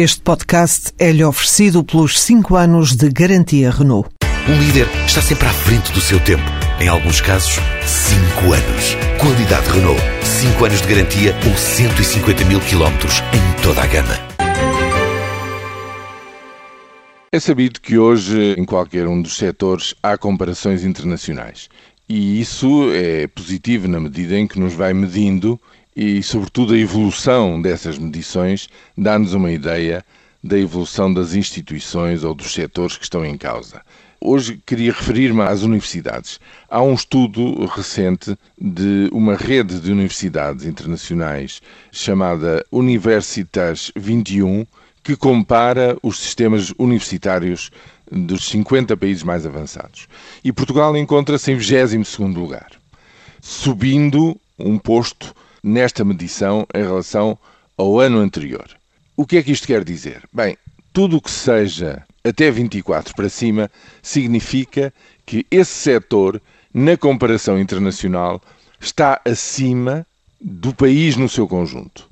[0.00, 4.08] Este podcast é-lhe oferecido pelos 5 anos de garantia Renault.
[4.48, 6.44] Um líder está sempre à frente do seu tempo.
[6.80, 8.94] Em alguns casos, 5 anos.
[9.20, 10.00] Qualidade Renault.
[10.22, 14.14] 5 anos de garantia ou 150 mil quilómetros em toda a gama.
[17.32, 21.68] É sabido que hoje, em qualquer um dos setores, há comparações internacionais.
[22.08, 25.60] E isso é positivo na medida em que nos vai medindo
[25.98, 30.04] e, sobretudo, a evolução dessas medições dá-nos uma ideia
[30.44, 33.82] da evolução das instituições ou dos setores que estão em causa.
[34.20, 36.38] Hoje queria referir-me às universidades.
[36.70, 44.64] Há um estudo recente de uma rede de universidades internacionais chamada Universitas 21
[45.02, 47.72] que compara os sistemas universitários
[48.08, 50.06] dos 50 países mais avançados.
[50.44, 52.70] E Portugal encontra-se em 22 lugar,
[53.40, 57.38] subindo um posto nesta medição em relação
[57.76, 58.68] ao ano anterior.
[59.16, 60.22] O que é que isto quer dizer?
[60.32, 60.56] Bem,
[60.92, 63.70] tudo o que seja até 24 para cima
[64.02, 64.92] significa
[65.24, 66.40] que esse setor,
[66.72, 68.40] na comparação internacional,
[68.80, 70.06] está acima
[70.40, 72.08] do país no seu conjunto.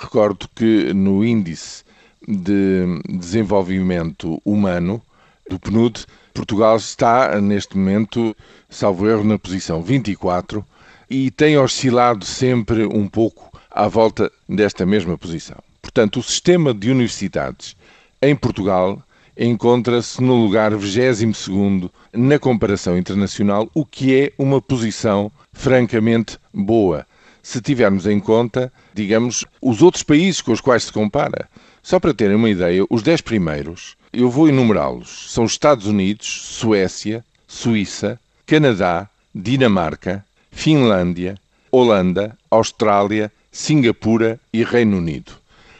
[0.00, 1.84] Recordo que no índice
[2.26, 5.02] de desenvolvimento humano
[5.48, 8.36] do PNUD, Portugal está neste momento,
[8.68, 10.64] salvo erro, na posição 24
[11.08, 15.56] e tem oscilado sempre um pouco à volta desta mesma posição.
[15.82, 17.76] Portanto, o sistema de universidades
[18.22, 19.02] em Portugal
[19.36, 27.06] encontra-se no lugar 22 na comparação internacional, o que é uma posição francamente boa,
[27.42, 31.48] se tivermos em conta, digamos, os outros países com os quais se compara.
[31.82, 37.24] Só para terem uma ideia, os 10 primeiros, eu vou enumerá-los, são Estados Unidos, Suécia,
[37.46, 41.36] Suíça, Canadá, Dinamarca, Finlândia,
[41.70, 45.32] Holanda, Austrália, Singapura e Reino Unido.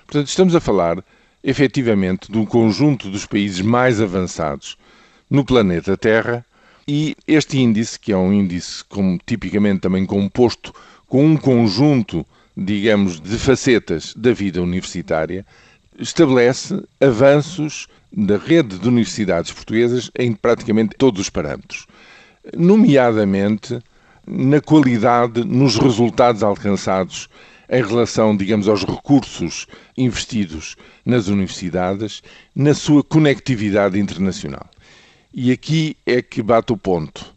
[0.05, 1.03] Portanto, estamos a falar
[1.43, 4.77] efetivamente de um conjunto dos países mais avançados
[5.31, 6.45] no planeta Terra
[6.87, 10.75] e este índice, que é um índice como, tipicamente também composto
[11.07, 12.27] com um conjunto,
[12.57, 15.47] digamos, de facetas da vida universitária,
[15.99, 21.87] estabelece avanços da rede de universidades portuguesas em praticamente todos os parâmetros,
[22.57, 23.79] nomeadamente
[24.27, 27.29] na qualidade, nos resultados alcançados
[27.69, 32.23] em relação, digamos, aos recursos investidos nas universidades,
[32.55, 34.67] na sua conectividade internacional.
[35.33, 37.35] E aqui é que bate o ponto.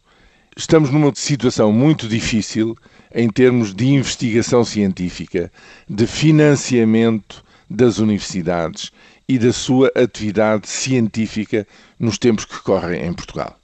[0.56, 2.78] Estamos numa situação muito difícil
[3.14, 5.52] em termos de investigação científica,
[5.90, 8.92] de financiamento das universidades
[9.28, 11.68] e da sua atividade científica
[12.00, 13.58] nos tempos que correm em Portugal.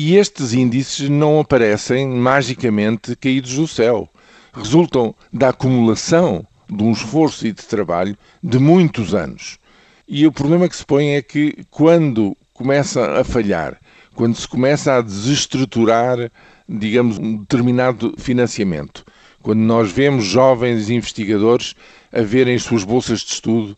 [0.00, 4.08] E estes índices não aparecem magicamente caídos do céu.
[4.52, 9.58] Resultam da acumulação de um esforço e de trabalho de muitos anos.
[10.06, 13.76] E o problema que se põe é que quando começa a falhar,
[14.14, 16.30] quando se começa a desestruturar,
[16.68, 19.04] digamos, um determinado financiamento,
[19.42, 21.74] quando nós vemos jovens investigadores
[22.12, 23.76] a verem as suas bolsas de estudo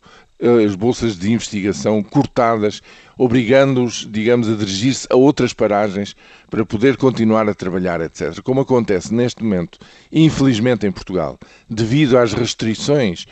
[0.65, 2.81] as bolsas de investigação cortadas,
[3.17, 6.15] obrigando-os, digamos, a dirigir-se a outras paragens
[6.49, 8.41] para poder continuar a trabalhar, etc.
[8.41, 9.77] Como acontece neste momento,
[10.11, 13.25] infelizmente em Portugal, devido às restrições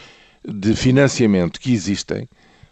[0.48, 2.30] de financiamento que existem,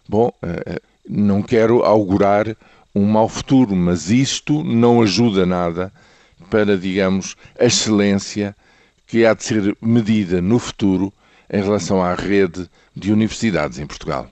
[0.08, 2.56] bom, eh, eh, não quero augurar
[2.94, 5.92] um mau futuro, mas isto não ajuda nada
[6.48, 8.54] para, digamos, a excelência
[9.06, 11.12] que há de ser medida no futuro
[11.50, 14.28] em relação à rede de universidades em Portugal.